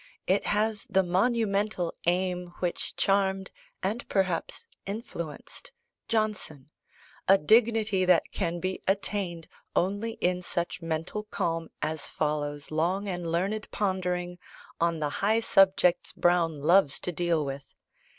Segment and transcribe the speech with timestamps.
[0.25, 3.51] It has the monumental aim which charmed,
[3.83, 5.71] and perhaps influenced,
[6.07, 6.71] Johnson
[7.27, 13.31] a dignity that can be attained only in such mental calm as follows long and
[13.31, 14.39] learned pondering
[14.79, 17.67] on the high subjects Browne loves to deal with.